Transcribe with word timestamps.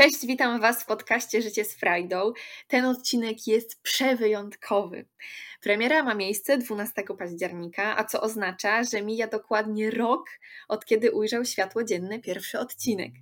Cześć, 0.00 0.26
witam 0.26 0.60
Was 0.60 0.82
w 0.82 0.86
podcaście 0.86 1.42
Życie 1.42 1.64
z 1.64 1.74
Frajdą. 1.74 2.32
Ten 2.68 2.84
odcinek 2.84 3.46
jest 3.46 3.82
przewyjątkowy. 3.82 5.04
Premiera 5.62 6.02
ma 6.02 6.14
miejsce 6.14 6.58
12 6.58 7.02
października, 7.18 7.96
a 7.96 8.04
co 8.04 8.20
oznacza, 8.20 8.82
że 8.84 9.02
mija 9.02 9.26
dokładnie 9.26 9.90
rok 9.90 10.26
od 10.68 10.84
kiedy 10.84 11.12
ujrzał 11.12 11.44
światło 11.44 11.84
dzienne 11.84 12.18
pierwszy 12.18 12.58
odcinek. 12.58 13.12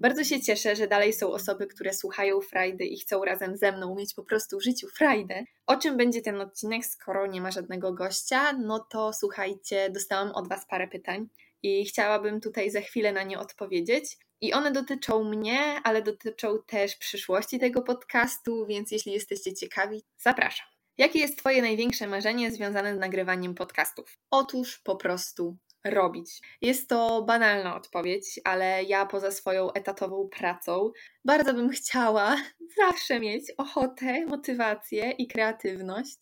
Bardzo 0.00 0.24
się 0.24 0.40
cieszę, 0.40 0.76
że 0.76 0.88
dalej 0.88 1.12
są 1.12 1.32
osoby, 1.32 1.66
które 1.66 1.94
słuchają 1.94 2.40
Frajdy 2.40 2.84
i 2.84 2.98
chcą 2.98 3.24
razem 3.24 3.56
ze 3.56 3.72
mną 3.72 3.94
mieć 3.94 4.14
po 4.14 4.22
prostu 4.22 4.58
w 4.58 4.64
życiu 4.64 4.88
Frajdę. 4.88 5.44
O 5.66 5.76
czym 5.76 5.96
będzie 5.96 6.22
ten 6.22 6.40
odcinek, 6.40 6.86
skoro 6.86 7.26
nie 7.26 7.40
ma 7.40 7.50
żadnego 7.50 7.92
gościa? 7.92 8.52
No 8.52 8.86
to 8.90 9.12
słuchajcie, 9.12 9.90
dostałam 9.90 10.32
od 10.32 10.48
Was 10.48 10.66
parę 10.66 10.88
pytań 10.88 11.28
i 11.62 11.84
chciałabym 11.84 12.40
tutaj 12.40 12.70
za 12.70 12.80
chwilę 12.80 13.12
na 13.12 13.22
nie 13.22 13.38
odpowiedzieć. 13.38 14.16
I 14.42 14.52
one 14.52 14.72
dotyczą 14.72 15.24
mnie, 15.24 15.80
ale 15.84 16.02
dotyczą 16.02 16.58
też 16.66 16.96
przyszłości 16.96 17.58
tego 17.58 17.82
podcastu, 17.82 18.66
więc 18.66 18.90
jeśli 18.90 19.12
jesteście 19.12 19.54
ciekawi, 19.54 20.02
zapraszam. 20.18 20.66
Jakie 20.98 21.18
jest 21.18 21.38
Twoje 21.38 21.62
największe 21.62 22.06
marzenie 22.06 22.50
związane 22.50 22.96
z 22.96 22.98
nagrywaniem 22.98 23.54
podcastów? 23.54 24.18
Otóż 24.30 24.78
po 24.78 24.96
prostu 24.96 25.56
robić. 25.84 26.40
Jest 26.60 26.88
to 26.88 27.22
banalna 27.22 27.76
odpowiedź, 27.76 28.40
ale 28.44 28.84
ja 28.84 29.06
poza 29.06 29.30
swoją 29.30 29.72
etatową 29.72 30.28
pracą 30.28 30.90
bardzo 31.24 31.54
bym 31.54 31.70
chciała 31.70 32.36
zawsze 32.86 33.20
mieć 33.20 33.44
ochotę, 33.56 34.26
motywację 34.26 35.10
i 35.10 35.26
kreatywność, 35.26 36.18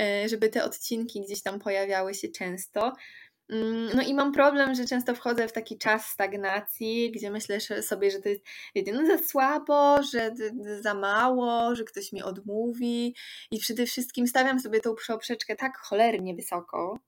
e, 0.00 0.28
żeby 0.28 0.48
te 0.48 0.64
odcinki 0.64 1.20
gdzieś 1.20 1.42
tam 1.42 1.58
pojawiały 1.58 2.14
się 2.14 2.28
często. 2.28 2.92
Mm, 3.50 3.90
no 3.96 4.02
i 4.02 4.14
mam 4.14 4.32
problem, 4.32 4.74
że 4.74 4.86
często 4.86 5.14
wchodzę 5.14 5.48
w 5.48 5.52
taki 5.52 5.78
czas 5.78 6.06
stagnacji, 6.06 7.10
gdzie 7.12 7.30
myślę 7.30 7.60
sobie, 7.60 8.10
że 8.10 8.18
to 8.18 8.28
jest 8.28 8.42
jedynie 8.74 9.06
za 9.06 9.18
słabo, 9.18 10.02
że 10.12 10.34
za 10.80 10.94
mało, 10.94 11.74
że 11.74 11.84
ktoś 11.84 12.12
mi 12.12 12.22
odmówi. 12.22 13.14
I 13.50 13.58
przede 13.58 13.86
wszystkim 13.86 14.26
stawiam 14.26 14.60
sobie 14.60 14.80
tą 14.80 14.94
poprzeczkę 15.08 15.56
tak 15.56 15.78
cholernie 15.78 16.34
wysoko, 16.34 16.98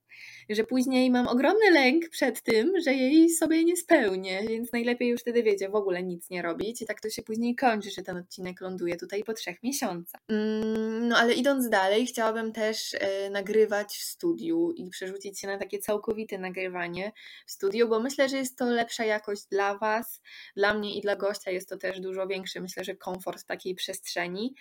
że 0.49 0.63
później 0.63 1.11
mam 1.11 1.27
ogromny 1.27 1.71
lęk 1.71 2.09
przed 2.09 2.41
tym, 2.41 2.73
że 2.85 2.93
jej 2.93 3.29
sobie 3.29 3.63
nie 3.63 3.77
spełnię, 3.77 4.43
więc 4.47 4.73
najlepiej 4.73 5.09
już 5.09 5.21
wtedy 5.21 5.43
wiecie, 5.43 5.69
w 5.69 5.75
ogóle 5.75 6.03
nic 6.03 6.29
nie 6.29 6.41
robić 6.41 6.81
i 6.81 6.85
tak 6.85 7.01
to 7.01 7.09
się 7.09 7.21
później 7.21 7.55
kończy, 7.55 7.91
że 7.91 8.01
ten 8.01 8.17
odcinek 8.17 8.61
ląduje 8.61 8.97
tutaj 8.97 9.23
po 9.23 9.33
trzech 9.33 9.63
miesiącach. 9.63 10.21
Mm, 10.29 11.07
no 11.07 11.17
ale 11.17 11.33
idąc 11.33 11.69
dalej, 11.69 12.05
chciałabym 12.05 12.51
też 12.51 12.95
e, 12.99 13.29
nagrywać 13.29 13.97
w 13.97 14.03
studiu 14.03 14.71
i 14.71 14.89
przerzucić 14.89 15.39
się 15.39 15.47
na 15.47 15.57
takie 15.57 15.79
całkowite 15.79 16.37
nagrywanie 16.37 17.11
w 17.45 17.51
studiu, 17.51 17.87
bo 17.87 17.99
myślę, 17.99 18.29
że 18.29 18.37
jest 18.37 18.57
to 18.57 18.65
lepsza 18.65 19.05
jakość 19.05 19.45
dla 19.51 19.77
Was, 19.77 20.21
dla 20.55 20.73
mnie 20.73 20.97
i 20.97 21.01
dla 21.01 21.15
gościa 21.15 21.51
jest 21.51 21.69
to 21.69 21.77
też 21.77 21.99
dużo 21.99 22.27
większy, 22.27 22.61
myślę, 22.61 22.83
że 22.83 22.95
komfort 22.95 23.45
takiej 23.45 23.75
przestrzeni. 23.75 24.55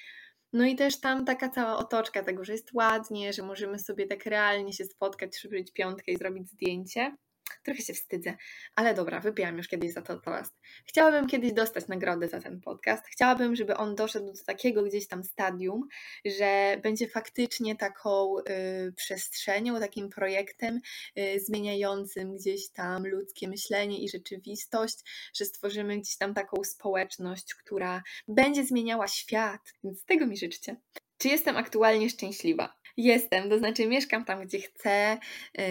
No 0.52 0.64
i 0.64 0.76
też 0.76 1.00
tam 1.00 1.24
taka 1.24 1.48
cała 1.48 1.76
otoczka 1.78 2.22
tego, 2.22 2.44
że 2.44 2.52
jest 2.52 2.72
ładnie, 2.74 3.32
że 3.32 3.42
możemy 3.42 3.78
sobie 3.78 4.06
tak 4.06 4.26
realnie 4.26 4.72
się 4.72 4.84
spotkać, 4.84 5.30
przybyć 5.30 5.72
piątkę 5.72 6.12
i 6.12 6.16
zrobić 6.16 6.50
zdjęcie. 6.50 7.16
Trochę 7.62 7.82
się 7.82 7.94
wstydzę, 7.94 8.36
ale 8.74 8.94
dobra, 8.94 9.20
wypijam 9.20 9.56
już 9.56 9.68
kiedyś 9.68 9.92
za 9.92 10.02
to 10.02 10.20
toast. 10.20 10.54
Chciałabym 10.86 11.26
kiedyś 11.26 11.52
dostać 11.52 11.88
nagrodę 11.88 12.28
za 12.28 12.40
ten 12.40 12.60
podcast. 12.60 13.06
Chciałabym, 13.06 13.56
żeby 13.56 13.76
on 13.76 13.94
doszedł 13.94 14.26
do 14.26 14.44
takiego 14.46 14.82
gdzieś 14.82 15.08
tam 15.08 15.24
stadium, 15.24 15.88
że 16.24 16.80
będzie 16.82 17.08
faktycznie 17.08 17.76
taką 17.76 18.38
y, 18.38 18.92
przestrzenią, 18.96 19.80
takim 19.80 20.08
projektem 20.08 20.80
y, 21.18 21.40
zmieniającym 21.40 22.36
gdzieś 22.36 22.70
tam 22.70 23.06
ludzkie 23.06 23.48
myślenie 23.48 23.98
i 23.98 24.08
rzeczywistość, 24.08 24.96
że 25.34 25.44
stworzymy 25.44 25.98
gdzieś 25.98 26.16
tam 26.16 26.34
taką 26.34 26.64
społeczność, 26.64 27.54
która 27.54 28.02
będzie 28.28 28.64
zmieniała 28.64 29.08
świat. 29.08 29.60
Więc 29.84 30.04
tego 30.04 30.26
mi 30.26 30.36
życzcie. 30.36 30.76
Czy 31.18 31.28
jestem 31.28 31.56
aktualnie 31.56 32.10
szczęśliwa? 32.10 32.74
Jestem, 32.96 33.50
to 33.50 33.58
znaczy 33.58 33.86
mieszkam 33.86 34.24
tam, 34.24 34.46
gdzie 34.46 34.60
chcę, 34.60 35.18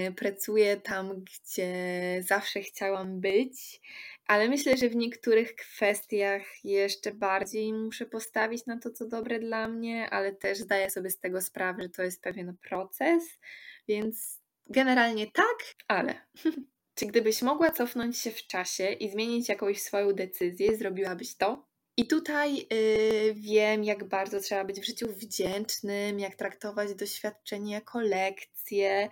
y, 0.08 0.12
pracuję 0.12 0.78
tam, 0.78 1.24
gdzie 1.24 1.74
zawsze 2.28 2.62
chciałam 2.62 3.22
być, 3.22 3.82
ale 4.26 4.50
myślę, 4.50 4.78
że 4.78 4.90
w 4.90 4.96
niektórych 4.96 5.56
kwestiach 5.56 6.42
jeszcze 6.64 7.14
bardziej 7.14 7.74
muszę 7.74 8.06
postawić 8.06 8.66
na 8.66 8.80
to, 8.80 8.92
co 8.92 9.08
dobre 9.08 9.40
dla 9.40 9.68
mnie, 9.68 10.10
ale 10.10 10.36
też 10.36 10.58
zdaję 10.58 10.90
sobie 10.90 11.10
z 11.10 11.20
tego 11.20 11.42
sprawę, 11.42 11.84
że 11.84 11.90
to 11.90 12.04
jest 12.04 12.22
pewien 12.22 12.58
proces, 12.70 13.24
więc 13.88 14.40
generalnie 14.66 15.32
tak, 15.32 15.58
ale. 15.88 16.16
Czy 16.96 17.06
gdybyś 17.06 17.42
mogła 17.42 17.72
cofnąć 17.72 18.18
się 18.18 18.32
w 18.32 18.48
czasie 18.48 18.92
i 18.92 19.10
zmienić 19.10 19.50
jakąś 19.50 19.82
swoją 19.82 20.14
decyzję, 20.14 20.78
zrobiłabyś 20.78 21.36
to? 21.36 21.69
I 22.00 22.08
tutaj 22.08 22.56
yy, 22.56 23.34
wiem, 23.34 23.84
jak 23.84 24.04
bardzo 24.04 24.40
trzeba 24.40 24.64
być 24.64 24.80
w 24.80 24.86
życiu 24.86 25.08
wdzięcznym, 25.14 26.20
jak 26.20 26.36
traktować 26.36 26.96
doświadczenie 26.96 27.74
jako 27.74 28.02
lekcję. 28.02 29.10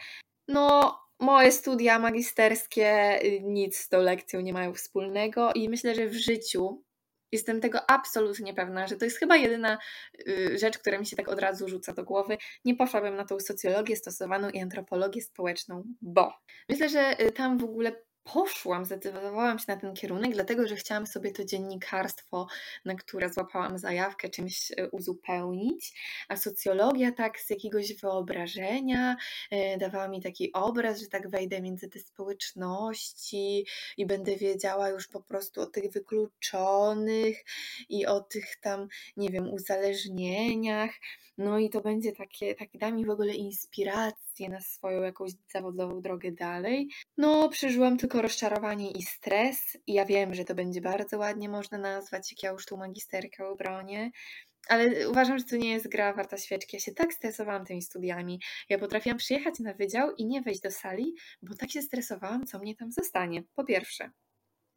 No, 0.48 1.00
moje 1.20 1.52
studia 1.52 2.00
magisterskie 2.00 3.20
y, 3.24 3.42
nic 3.44 3.78
z 3.78 3.90
tą 3.90 4.02
lekcją 4.02 4.42
nie 4.42 4.53
mają 4.53 4.74
wspólnego 4.74 5.53
i 5.53 5.70
myślę, 5.70 5.96
że 5.96 6.08
w 6.08 6.14
życiu 6.14 6.84
jestem 7.31 7.62
tego 7.62 7.90
absolutnie 7.90 8.53
pewna, 8.53 8.88
że 8.88 8.96
to 8.96 9.06
jest 9.06 9.18
chyba 9.18 9.38
jedyna 9.38 9.78
y, 10.28 10.58
rzecz, 10.58 10.78
która 10.78 11.00
mi 11.00 11.06
się 11.06 11.16
tak 11.16 11.28
od 11.28 11.40
razu 11.40 11.68
rzuca 11.68 11.94
do 11.94 12.04
głowy. 12.04 12.38
Nie 12.66 12.75
poszłabym 12.75 13.16
na 13.16 13.25
tą 13.25 13.40
socjologię 13.40 13.96
stosowaną 13.96 14.50
i 14.50 14.62
antropologię 14.62 15.22
społeczną, 15.22 15.84
bo 16.02 16.34
myślę, 16.69 16.90
że 16.90 17.22
y, 17.22 17.31
tam 17.31 17.58
w 17.58 17.64
ogóle 17.64 18.06
poszłam, 18.34 18.86
zdecydowałam 18.86 19.60
się 19.60 19.66
na 19.68 19.78
ten 19.78 19.94
kierunek, 19.94 20.34
dlatego 20.34 20.68
że 20.68 20.76
chciałam 20.76 21.08
sobie 21.08 21.32
to 21.32 21.44
dziennikarstwo, 21.44 22.48
na 22.86 22.96
które 22.96 23.30
złapałam 23.30 23.78
zajawkę, 23.78 24.30
czymś 24.30 24.72
e, 24.72 24.90
uzupełnić, 24.90 25.94
a 26.28 26.38
socjologia 26.38 27.12
tak 27.12 27.40
z 27.40 27.50
jakiegoś 27.50 27.94
wyobrażenia 27.94 29.18
e, 29.52 29.78
dawała 29.78 30.08
mi 30.08 30.22
taki 30.22 30.54
obraz, 30.54 31.00
że 31.00 31.08
tak 31.08 31.30
wejdę 31.30 31.62
między 31.62 31.90
te 31.90 32.00
społeczności 32.00 33.66
i 33.98 34.06
będę 34.06 34.36
wiedziała 34.36 34.90
już 34.90 35.08
po 35.08 35.22
prostu 35.22 35.62
o 35.62 35.66
tych 35.66 35.92
wykluczonych 35.92 37.38
i 37.90 38.06
o 38.06 38.20
tych 38.20 38.56
tam, 38.62 38.88
nie 39.18 39.30
wiem, 39.30 39.54
uzależnieniach. 39.54 40.92
No 41.38 41.60
i 41.60 41.70
to 41.70 41.82
będzie 41.82 42.12
takie, 42.12 42.56
tak 42.56 42.70
da 42.74 42.92
mi 42.92 43.06
w 43.06 43.10
ogóle 43.10 43.34
inspirację 43.34 44.50
na 44.50 44.62
swoją 44.62 45.02
jakąś 45.02 45.32
zawodową 45.54 46.02
drogę 46.02 46.32
dalej. 46.32 46.90
No, 47.18 47.50
przeżyłam 47.50 47.98
tylko 47.98 48.17
rozczarowanie 48.22 48.92
i 48.92 49.02
stres 49.02 49.78
i 49.88 49.94
ja 49.94 50.06
wiem, 50.06 50.34
że 50.34 50.46
to 50.46 50.56
będzie 50.56 50.82
bardzo 50.82 51.18
ładnie 51.18 51.50
można 51.50 51.78
nazwać, 51.78 52.32
jak 52.32 52.44
ja 52.44 52.52
już 52.52 52.66
tą 52.66 52.78
magisterkę 52.78 53.48
obronię, 53.48 54.12
ale 54.68 55.10
uważam, 55.10 55.40
że 55.40 55.46
to 55.46 55.56
nie 55.56 55.72
jest 55.72 55.88
gra 55.88 56.14
warta 56.14 56.38
świeczki. 56.38 56.76
Ja 56.76 56.80
się 56.80 56.92
tak 56.92 57.14
stresowałam 57.14 57.66
tymi 57.66 57.82
studiami. 57.82 58.42
Ja 58.70 58.80
potrafiłam 58.80 59.18
przyjechać 59.18 59.60
na 59.60 59.74
wydział 59.74 60.12
i 60.16 60.26
nie 60.26 60.42
wejść 60.42 60.62
do 60.62 60.72
sali, 60.72 61.14
bo 61.42 61.56
tak 61.56 61.72
się 61.72 61.82
stresowałam, 61.82 62.46
co 62.46 62.60
mnie 62.60 62.76
tam 62.76 62.92
zostanie. 62.92 63.44
Po 63.56 63.64
pierwsze. 63.64 64.12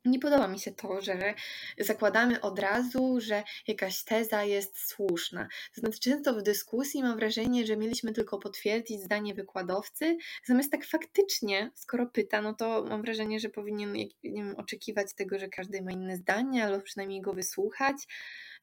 Nie 0.05 0.19
podoba 0.19 0.49
mi 0.49 0.59
się 0.59 0.73
to, 0.73 1.01
że 1.01 1.35
zakładamy 1.79 2.41
od 2.41 2.59
razu, 2.59 3.21
że 3.21 3.43
jakaś 3.67 4.05
teza 4.05 4.45
jest 4.45 4.89
słuszna. 4.89 5.49
Znaczy, 5.75 6.01
często 6.01 6.35
w 6.35 6.43
dyskusji 6.43 7.03
mam 7.03 7.17
wrażenie, 7.17 7.67
że 7.67 7.77
mieliśmy 7.77 8.13
tylko 8.13 8.39
potwierdzić 8.39 9.03
zdanie 9.03 9.35
wykładowcy, 9.35 10.17
zamiast 10.45 10.73
tak 10.73 10.87
faktycznie, 10.87 11.71
skoro 11.75 12.07
pyta, 12.07 12.43
no 12.43 12.55
to 12.55 12.85
mam 12.89 13.03
wrażenie, 13.03 13.41
że 13.41 13.49
powinien 13.49 13.93
nie 13.93 14.09
wiem, 14.25 14.55
oczekiwać 14.57 15.15
tego, 15.15 15.39
że 15.39 15.49
każdy 15.49 15.83
ma 15.83 15.93
inne 15.93 16.17
zdanie, 16.17 16.65
albo 16.65 16.81
przynajmniej 16.81 17.21
go 17.21 17.33
wysłuchać. 17.33 17.97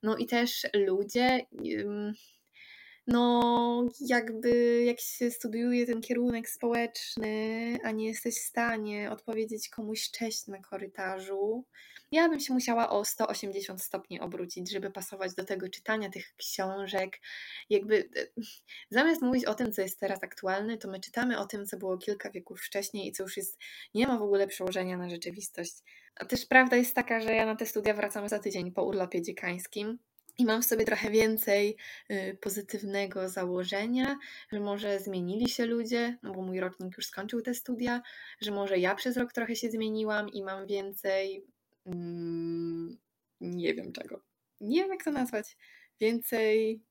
No 0.03 0.18
i 0.18 0.26
też 0.26 0.68
ludzie 0.74 1.46
no 3.07 3.90
jakby 4.00 4.84
jak 4.84 5.00
się 5.00 5.31
studiuje 5.31 5.85
ten 5.85 6.01
kierunek 6.01 6.50
społeczny, 6.50 7.78
a 7.84 7.91
nie 7.91 8.07
jesteś 8.07 8.35
w 8.35 8.47
stanie 8.47 9.12
odpowiedzieć 9.12 9.69
komuś 9.69 10.12
cześć 10.12 10.47
na 10.47 10.62
korytarzu, 10.62 11.66
ja 12.12 12.29
bym 12.29 12.40
się 12.40 12.53
musiała 12.53 12.90
o 12.90 13.06
180 13.06 13.84
stopni 13.84 14.19
obrócić, 14.19 14.72
żeby 14.72 14.91
pasować 14.91 15.35
do 15.35 15.46
tego 15.46 15.70
czytania 15.70 16.09
tych 16.09 16.35
książek. 16.35 17.20
Jakby 17.70 18.09
e, 18.16 18.41
zamiast 18.90 19.22
mówić 19.22 19.46
o 19.46 19.53
tym, 19.53 19.72
co 19.72 19.82
jest 19.82 19.99
teraz 19.99 20.23
aktualne, 20.23 20.78
to 20.78 20.87
my 20.87 20.99
czytamy 20.99 21.40
o 21.40 21.46
tym, 21.46 21.66
co 21.66 21.78
było 21.78 21.97
kilka 21.97 22.29
wieków 22.32 22.61
wcześniej 22.61 23.08
i 23.08 23.11
co 23.11 23.23
już 23.23 23.37
jest, 23.37 23.59
nie 23.93 24.08
ma 24.08 24.17
w 24.17 24.22
ogóle 24.22 24.47
przełożenia 24.47 24.97
na 24.97 25.09
rzeczywistość. 25.09 25.73
A 26.16 26.26
też 26.26 26.46
prawda 26.46 26.76
jest 26.76 26.96
taka, 26.96 27.22
że 27.22 27.34
ja 27.34 27.46
na 27.46 27.55
te 27.55 27.66
studia 27.66 27.93
wracam 27.93 28.29
za 28.29 28.40
tydzień 28.40 28.72
po 28.72 28.84
urlopie 28.84 29.22
dziekańskim 29.22 29.99
i 30.37 30.45
mam 30.45 30.61
w 30.61 30.66
sobie 30.66 30.85
trochę 30.85 31.11
więcej 31.11 31.78
y, 32.11 32.37
pozytywnego 32.41 33.29
założenia, 33.29 34.19
że 34.51 34.59
może 34.59 34.99
zmienili 34.99 35.49
się 35.49 35.66
ludzie, 35.66 36.17
no 36.23 36.34
bo 36.34 36.41
mój 36.41 36.59
rocznik 36.59 36.97
już 36.97 37.05
skończył 37.05 37.41
te 37.41 37.53
studia, 37.53 38.01
że 38.41 38.51
może 38.51 38.79
ja 38.79 38.95
przez 38.95 39.17
rok 39.17 39.34
trochę 39.34 39.55
się 39.55 39.69
zmieniłam 39.69 40.29
i 40.29 40.43
mam 40.43 40.67
więcej. 40.67 41.45
Mm, 41.85 42.97
nie 43.41 43.73
wiem 43.73 43.91
czego. 43.91 44.22
Nie 44.61 44.81
wiem, 44.81 44.89
jak 44.89 45.03
to 45.03 45.11
nazwać. 45.11 45.57
Więcej 45.99 46.81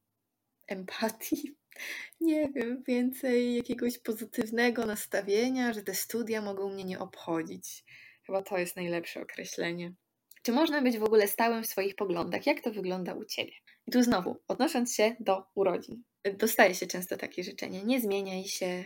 empatii. 0.66 1.56
Nie 2.20 2.48
wiem, 2.48 2.82
więcej 2.86 3.56
jakiegoś 3.56 3.98
pozytywnego 3.98 4.86
nastawienia, 4.86 5.72
że 5.72 5.82
te 5.82 5.94
studia 5.94 6.42
mogą 6.42 6.72
mnie 6.72 6.84
nie 6.84 6.98
obchodzić. 6.98 7.84
Chyba 8.26 8.42
to 8.42 8.58
jest 8.58 8.76
najlepsze 8.76 9.22
określenie. 9.22 9.92
Czy 10.46 10.52
można 10.52 10.82
być 10.82 10.98
w 10.98 11.04
ogóle 11.04 11.28
stałym 11.28 11.62
w 11.62 11.66
swoich 11.66 11.94
poglądach? 11.94 12.46
Jak 12.46 12.60
to 12.60 12.70
wygląda 12.70 13.14
u 13.14 13.24
Ciebie? 13.24 13.52
I 13.86 13.90
tu 13.90 14.02
znowu, 14.02 14.36
odnosząc 14.48 14.94
się 14.94 15.16
do 15.20 15.46
urodzin. 15.54 16.02
Dostaje 16.38 16.74
się 16.74 16.86
często 16.86 17.16
takie 17.16 17.44
życzenie: 17.44 17.84
nie 17.84 18.00
zmieniaj 18.00 18.44
się, 18.44 18.84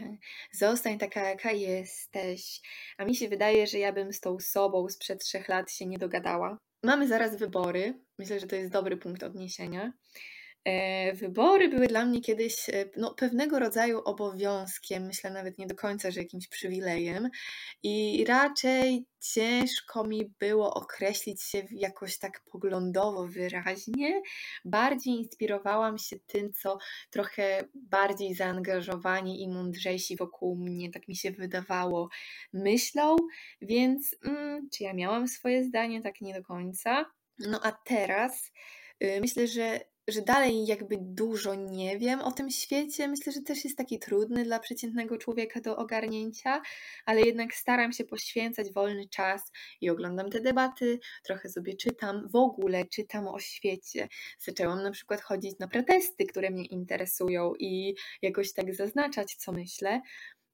zostań 0.53 0.99
taka, 0.99 1.29
jaka 1.29 1.53
jesteś. 1.53 2.61
A 2.99 3.05
mi 3.05 3.17
się 3.17 3.29
wydaje, 3.29 3.67
że 3.67 3.79
ja 3.79 3.93
bym 3.93 4.13
z 4.13 4.21
tą 4.21 4.39
sobą 4.39 4.89
sprzed 4.89 5.25
trzech 5.25 5.49
lat 5.49 5.73
się 5.73 5.87
nie 5.87 5.99
dogadała. 5.99 6.59
Mamy 6.83 7.09
zaraz 7.09 7.37
wybory. 7.37 8.01
Myślę, 8.19 8.41
że 8.41 8.47
to 8.47 8.57
jest 8.57 8.73
dobry 8.73 8.97
punkt 8.97 9.23
odniesienia. 9.23 9.93
E, 10.65 11.13
wybory 11.13 11.69
były 11.69 11.87
dla 11.87 12.05
mnie 12.05 12.21
kiedyś 12.21 12.69
e, 12.69 12.85
no, 12.97 13.15
pewnego 13.15 13.59
rodzaju 13.59 13.99
obowiązkiem, 14.05 15.07
myślę 15.07 15.31
nawet 15.31 15.59
nie 15.59 15.67
do 15.67 15.75
końca, 15.75 16.11
że 16.11 16.21
jakimś 16.21 16.49
przywilejem, 16.49 17.31
i 17.83 18.25
raczej 18.29 19.05
ciężko 19.21 20.05
mi 20.05 20.33
było 20.39 20.75
określić 20.75 21.43
się 21.43 21.63
jakoś 21.71 22.19
tak 22.19 22.41
poglądowo 22.53 23.27
wyraźnie. 23.27 24.23
Bardziej 24.65 25.15
inspirowałam 25.15 25.99
się 25.99 26.17
tym, 26.27 26.53
co 26.53 26.79
trochę 27.11 27.65
bardziej 27.75 28.35
zaangażowani 28.35 29.43
i 29.43 29.49
mądrzejsi 29.49 30.17
wokół 30.17 30.57
mnie, 30.57 30.91
tak 30.91 31.09
mi 31.09 31.17
się 31.17 31.31
wydawało, 31.31 32.09
myślą, 32.53 33.17
więc 33.63 34.17
mm, 34.25 34.69
czy 34.73 34.85
ja 34.85 34.95
miałam 34.95 35.29
swoje 35.29 35.65
zdanie? 35.65 36.03
Tak 36.03 36.21
nie 36.21 36.35
do 36.35 36.43
końca. 36.43 37.05
No 37.39 37.61
a 37.63 37.73
teraz 37.73 38.53
myślę, 39.01 39.47
że 39.47 39.81
że 40.11 40.23
dalej 40.23 40.67
jakby 40.67 40.97
dużo 41.01 41.55
nie 41.55 41.99
wiem 41.99 42.21
o 42.21 42.33
tym 42.33 42.51
świecie. 42.51 43.09
Myślę, 43.09 43.33
że 43.33 43.43
też 43.43 43.65
jest 43.65 43.79
taki 43.79 43.99
trudny 43.99 44.45
dla 44.45 44.59
przeciętnego 44.59 45.19
człowieka 45.19 45.61
do 45.61 45.77
ogarnięcia, 45.77 46.63
ale 47.07 47.21
jednak 47.21 47.55
staram 47.55 47.93
się 47.93 48.05
poświęcać 48.05 48.73
wolny 48.73 49.09
czas 49.09 49.53
i 49.81 49.91
oglądam 49.91 50.31
te 50.31 50.41
debaty, 50.41 51.01
trochę 51.23 51.49
sobie 51.49 51.77
czytam, 51.77 52.29
w 52.29 52.37
ogóle 52.37 52.85
czytam 52.85 53.29
o 53.29 53.39
świecie. 53.39 54.09
Zaczęłam 54.39 54.83
na 54.83 54.91
przykład 54.91 55.21
chodzić 55.21 55.59
na 55.59 55.69
protesty, 55.69 56.27
które 56.27 56.51
mnie 56.51 56.65
interesują 56.65 57.53
i 57.59 57.95
jakoś 58.23 58.53
tak 58.53 58.75
zaznaczać, 58.75 59.35
co 59.35 59.53
myślę. 59.53 60.01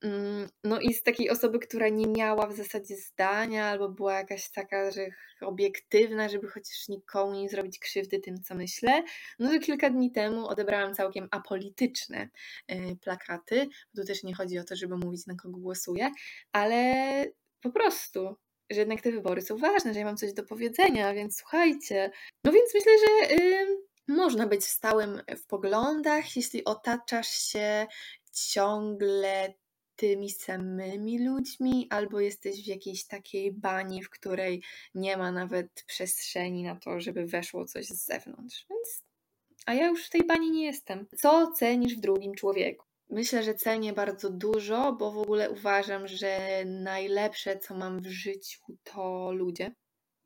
Mm, 0.06 0.48
no 0.64 0.80
i 0.80 0.94
z 0.94 1.02
takiej 1.02 1.30
osoby, 1.30 1.58
która 1.58 1.88
nie 1.88 2.06
miała 2.06 2.46
w 2.46 2.56
zasadzie 2.56 2.96
zdania, 2.96 3.66
albo 3.66 3.88
była 3.88 4.14
jakaś 4.14 4.50
taka, 4.50 4.90
że 4.90 5.06
obiektywna, 5.40 6.28
żeby 6.28 6.48
chociaż 6.48 6.88
nikomu 6.88 7.34
nie 7.34 7.48
zrobić 7.48 7.78
krzywdy 7.78 8.18
tym, 8.18 8.42
co 8.42 8.54
myślę, 8.54 9.02
no 9.38 9.50
to 9.50 9.58
kilka 9.58 9.90
dni 9.90 10.12
temu 10.12 10.46
odebrałam 10.48 10.94
całkiem 10.94 11.28
apolityczne 11.30 12.28
y, 12.72 12.96
plakaty. 13.00 13.68
Tu 13.96 14.04
też 14.04 14.22
nie 14.22 14.34
chodzi 14.34 14.58
o 14.58 14.64
to, 14.64 14.76
żeby 14.76 14.96
mówić, 14.96 15.26
na 15.26 15.34
kogo 15.34 15.58
głosuję, 15.58 16.10
ale 16.52 16.84
po 17.60 17.70
prostu, 17.70 18.36
że 18.70 18.80
jednak 18.80 19.00
te 19.00 19.12
wybory 19.12 19.42
są 19.42 19.56
ważne, 19.56 19.94
że 19.94 20.00
ja 20.00 20.06
mam 20.06 20.16
coś 20.16 20.32
do 20.32 20.42
powiedzenia, 20.44 21.14
więc 21.14 21.36
słuchajcie. 21.36 22.10
No 22.44 22.52
więc 22.52 22.74
myślę, 22.74 22.92
że 22.98 23.34
y, 23.34 23.66
można 24.08 24.46
być 24.46 24.64
stałym 24.64 25.22
w 25.36 25.46
poglądach, 25.46 26.36
jeśli 26.36 26.64
otaczasz 26.64 27.28
się 27.28 27.86
ciągle 28.32 29.54
tymi 29.96 30.30
samymi 30.30 31.24
ludźmi, 31.24 31.86
albo 31.90 32.20
jesteś 32.20 32.64
w 32.64 32.66
jakiejś 32.66 33.04
takiej 33.04 33.52
bani, 33.52 34.02
w 34.02 34.10
której 34.10 34.62
nie 34.94 35.16
ma 35.16 35.32
nawet 35.32 35.84
przestrzeni 35.86 36.62
na 36.62 36.76
to, 36.76 37.00
żeby 37.00 37.26
weszło 37.26 37.64
coś 37.64 37.86
z 37.86 38.06
zewnątrz. 38.06 38.66
Więc, 38.70 39.02
a 39.66 39.74
ja 39.74 39.86
już 39.86 40.06
w 40.06 40.10
tej 40.10 40.26
bani 40.26 40.50
nie 40.50 40.64
jestem. 40.64 41.06
Co 41.16 41.52
cenisz 41.52 41.96
w 41.96 42.00
drugim 42.00 42.34
człowieku? 42.34 42.86
Myślę, 43.10 43.42
że 43.42 43.54
cenię 43.54 43.92
bardzo 43.92 44.30
dużo, 44.30 44.92
bo 44.92 45.12
w 45.12 45.18
ogóle 45.18 45.50
uważam, 45.50 46.08
że 46.08 46.64
najlepsze, 46.64 47.58
co 47.58 47.74
mam 47.74 48.00
w 48.00 48.06
życiu, 48.06 48.60
to 48.84 49.32
ludzie. 49.32 49.74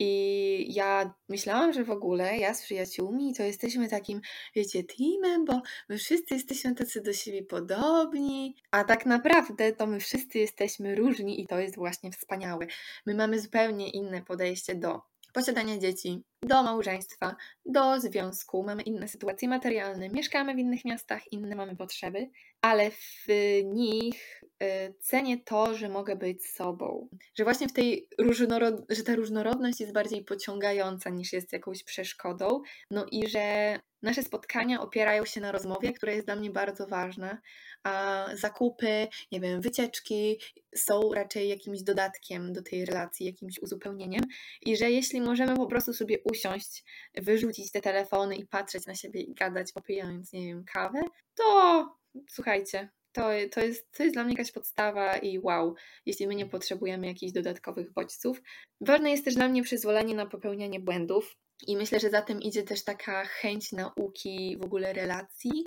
I 0.02 0.74
ja 0.74 1.14
myślałam, 1.28 1.72
że 1.72 1.84
w 1.84 1.90
ogóle 1.90 2.38
ja 2.38 2.54
z 2.54 2.62
przyjaciółmi 2.62 3.34
to 3.34 3.42
jesteśmy 3.42 3.88
takim, 3.88 4.20
wiecie, 4.54 4.84
teamem, 4.84 5.44
bo 5.44 5.62
my 5.88 5.98
wszyscy 5.98 6.34
jesteśmy 6.34 6.74
tacy 6.74 7.00
do 7.00 7.12
siebie 7.12 7.42
podobni, 7.42 8.56
a 8.70 8.84
tak 8.84 9.06
naprawdę 9.06 9.72
to 9.72 9.86
my 9.86 10.00
wszyscy 10.00 10.38
jesteśmy 10.38 10.94
różni 10.94 11.40
i 11.40 11.46
to 11.46 11.58
jest 11.58 11.76
właśnie 11.76 12.12
wspaniałe. 12.12 12.66
My 13.06 13.14
mamy 13.14 13.40
zupełnie 13.40 13.90
inne 13.90 14.22
podejście 14.22 14.74
do 14.74 15.00
posiadania 15.32 15.78
dzieci, 15.78 16.22
do 16.42 16.62
małżeństwa, 16.62 17.36
do 17.66 18.00
związku, 18.00 18.62
mamy 18.62 18.82
inne 18.82 19.08
sytuacje 19.08 19.48
materialne, 19.48 20.08
mieszkamy 20.08 20.54
w 20.54 20.58
innych 20.58 20.84
miastach, 20.84 21.32
inne 21.32 21.56
mamy 21.56 21.76
potrzeby, 21.76 22.30
ale 22.60 22.90
w 22.90 23.26
nich 23.64 24.42
y, 24.62 24.94
cenię 25.00 25.38
to, 25.44 25.74
że 25.74 25.88
mogę 25.88 26.16
być 26.16 26.46
sobą. 26.46 27.08
Że 27.34 27.44
właśnie 27.44 27.68
w 27.68 27.72
tej 27.72 28.08
różnorod... 28.18 28.74
że 28.88 29.02
ta 29.02 29.16
różnorodność 29.16 29.80
jest 29.80 29.92
bardziej 29.92 30.24
pociągająca 30.24 31.10
niż 31.10 31.32
jest 31.32 31.52
jakąś 31.52 31.84
przeszkodą. 31.84 32.62
No 32.90 33.06
i 33.10 33.28
że 33.28 33.76
nasze 34.02 34.22
spotkania 34.22 34.80
opierają 34.80 35.24
się 35.24 35.40
na 35.40 35.52
rozmowie, 35.52 35.92
która 35.92 36.12
jest 36.12 36.26
dla 36.26 36.36
mnie 36.36 36.50
bardzo 36.50 36.86
ważna, 36.86 37.38
a 37.82 38.26
zakupy, 38.34 39.08
nie 39.32 39.40
wiem, 39.40 39.60
wycieczki 39.60 40.40
są 40.74 41.12
raczej 41.14 41.48
jakimś 41.48 41.82
dodatkiem 41.82 42.52
do 42.52 42.62
tej 42.62 42.84
relacji, 42.84 43.26
jakimś 43.26 43.58
uzupełnieniem. 43.58 44.22
I 44.62 44.76
że 44.76 44.90
jeśli 44.90 45.20
możemy 45.20 45.56
po 45.56 45.66
prostu 45.66 45.92
sobie 45.92 46.18
usiąść, 46.30 46.84
wyrzucić 47.14 47.72
te 47.72 47.80
telefony 47.80 48.36
i 48.36 48.46
patrzeć 48.46 48.86
na 48.86 48.94
siebie 48.94 49.20
i 49.20 49.34
gadać, 49.34 49.72
popijając, 49.72 50.32
nie 50.32 50.46
wiem, 50.46 50.64
kawę, 50.64 51.02
to 51.34 52.00
słuchajcie, 52.28 52.88
to, 53.12 53.28
to, 53.50 53.60
jest, 53.60 53.92
to 53.92 54.02
jest 54.02 54.14
dla 54.14 54.24
mnie 54.24 54.32
jakaś 54.32 54.52
podstawa 54.52 55.16
i 55.16 55.38
wow, 55.38 55.74
jeśli 56.06 56.26
my 56.26 56.34
nie 56.34 56.46
potrzebujemy 56.46 57.06
jakichś 57.06 57.32
dodatkowych 57.32 57.92
bodźców. 57.92 58.42
Ważne 58.80 59.10
jest 59.10 59.24
też 59.24 59.34
dla 59.34 59.48
mnie 59.48 59.62
przyzwolenie 59.62 60.14
na 60.14 60.26
popełnianie 60.26 60.80
błędów. 60.80 61.36
I 61.66 61.76
myślę, 61.76 62.00
że 62.00 62.10
za 62.10 62.22
tym 62.22 62.42
idzie 62.42 62.62
też 62.62 62.84
taka 62.84 63.24
chęć 63.24 63.72
nauki 63.72 64.56
w 64.60 64.64
ogóle 64.64 64.92
relacji, 64.92 65.64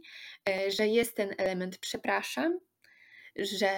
e, 0.50 0.72
że 0.72 0.88
jest 0.88 1.16
ten 1.16 1.36
element 1.38 1.78
przepraszam, 1.78 2.60
że 3.36 3.70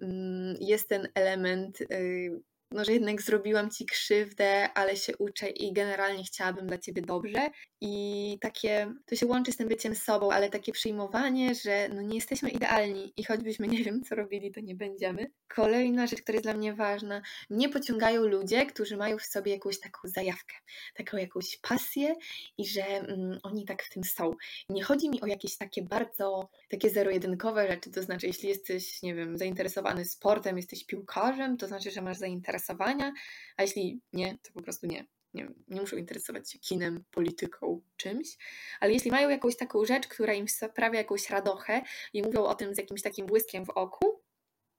mm, 0.00 0.56
jest 0.60 0.88
ten 0.88 1.08
element 1.14 1.80
y, 1.80 2.42
no, 2.74 2.84
że 2.84 2.92
jednak 2.92 3.22
zrobiłam 3.22 3.70
ci 3.70 3.86
krzywdę, 3.86 4.72
ale 4.74 4.96
się 4.96 5.16
uczę 5.16 5.48
i 5.48 5.72
generalnie 5.72 6.24
chciałabym 6.24 6.66
dla 6.66 6.78
ciebie 6.78 7.02
dobrze. 7.02 7.50
I 7.80 8.38
takie, 8.40 8.94
to 9.06 9.16
się 9.16 9.26
łączy 9.26 9.52
z 9.52 9.56
tym 9.56 9.68
byciem 9.68 9.94
sobą, 9.94 10.30
ale 10.30 10.50
takie 10.50 10.72
przyjmowanie, 10.72 11.54
że 11.54 11.88
no 11.88 12.02
nie 12.02 12.14
jesteśmy 12.14 12.50
idealni 12.50 13.12
i 13.16 13.24
choćbyśmy 13.24 13.68
nie 13.68 13.84
wiem, 13.84 14.02
co 14.02 14.14
robili, 14.14 14.52
to 14.52 14.60
nie 14.60 14.74
będziemy. 14.74 15.30
Kolejna 15.48 16.06
rzecz, 16.06 16.22
która 16.22 16.36
jest 16.36 16.44
dla 16.44 16.54
mnie 16.54 16.74
ważna, 16.74 17.22
mnie 17.50 17.68
pociągają 17.68 18.22
ludzie, 18.22 18.66
którzy 18.66 18.96
mają 18.96 19.18
w 19.18 19.22
sobie 19.22 19.52
jakąś 19.52 19.80
taką 19.80 20.08
zajawkę, 20.08 20.54
taką 20.94 21.16
jakąś 21.16 21.58
pasję 21.58 22.14
i 22.58 22.66
że 22.66 22.84
mm, 22.84 23.38
oni 23.42 23.64
tak 23.64 23.82
w 23.82 23.90
tym 23.90 24.04
są. 24.04 24.32
Nie 24.68 24.82
chodzi 24.82 25.10
mi 25.10 25.20
o 25.20 25.26
jakieś 25.26 25.56
takie 25.56 25.82
bardzo, 25.82 26.48
takie 26.68 26.90
zero-jedynkowe 26.90 27.68
rzeczy, 27.68 27.90
to 27.90 28.02
znaczy, 28.02 28.26
jeśli 28.26 28.48
jesteś, 28.48 29.02
nie 29.02 29.14
wiem, 29.14 29.38
zainteresowany 29.38 30.04
sportem, 30.04 30.56
jesteś 30.56 30.86
piłkarzem, 30.86 31.56
to 31.56 31.66
znaczy, 31.66 31.90
że 31.90 32.02
masz 32.02 32.16
zainteresowanie 32.16 32.61
zainteresowania, 32.62 33.12
a 33.56 33.62
jeśli 33.62 34.00
nie, 34.12 34.38
to 34.42 34.52
po 34.54 34.62
prostu 34.62 34.86
nie. 34.86 35.06
Nie, 35.34 35.48
nie 35.68 35.80
muszą 35.80 35.96
interesować 35.96 36.52
się 36.52 36.58
kinem, 36.58 37.04
polityką, 37.10 37.82
czymś, 37.96 38.36
ale 38.80 38.92
jeśli 38.92 39.10
mają 39.10 39.28
jakąś 39.28 39.56
taką 39.56 39.84
rzecz, 39.84 40.08
która 40.08 40.34
im 40.34 40.48
sprawia 40.48 40.98
jakąś 40.98 41.30
radochę 41.30 41.82
i 42.12 42.22
mówią 42.22 42.44
o 42.44 42.54
tym 42.54 42.74
z 42.74 42.78
jakimś 42.78 43.02
takim 43.02 43.26
błyskiem 43.26 43.64
w 43.64 43.70
oku, 43.70 44.21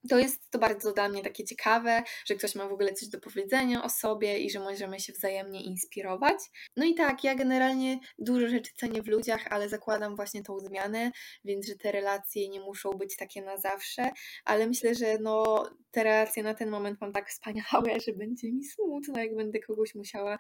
to 0.10 0.20
jest 0.20 0.52
to 0.52 0.60
bardzo 0.60 0.94
dla 0.94 1.10
mnie 1.10 1.24
takie 1.24 1.44
ciekawe, 1.44 2.04
że 2.26 2.36
ktoś 2.36 2.56
ma 2.56 2.68
w 2.68 2.74
ogóle 2.74 2.94
coś 2.94 3.10
do 3.10 3.20
powiedzenia 3.20 3.84
o 3.84 3.90
sobie 3.90 4.40
i 4.40 4.50
że 4.50 4.60
możemy 4.60 5.00
się 5.00 5.14
wzajemnie 5.14 5.64
inspirować. 5.64 6.38
No 6.78 6.86
i 6.86 6.96
tak, 6.96 7.24
ja 7.24 7.36
generalnie 7.36 8.00
dużo 8.20 8.48
rzeczy 8.48 8.72
cenię 8.76 9.02
w 9.02 9.08
ludziach, 9.08 9.48
ale 9.50 9.70
zakładam 9.70 10.16
właśnie 10.16 10.44
tą 10.44 10.60
zmianę, 10.60 11.12
więc 11.46 11.68
że 11.68 11.76
te 11.76 11.92
relacje 11.92 12.50
nie 12.50 12.60
muszą 12.60 12.92
być 12.92 13.18
takie 13.18 13.42
na 13.42 13.58
zawsze, 13.58 14.12
ale 14.46 14.68
myślę, 14.68 14.96
że 14.96 15.18
no, 15.18 15.64
te 15.92 16.04
relacje 16.04 16.44
na 16.44 16.54
ten 16.54 16.70
moment 16.70 17.02
mam 17.02 17.14
tak 17.14 17.30
wspaniałe, 17.30 18.00
że 18.08 18.14
będzie 18.14 18.52
mi 18.52 18.64
smutno, 18.66 19.20
jak 19.20 19.36
będę 19.36 19.60
kogoś 19.60 19.96
musiała, 19.96 20.38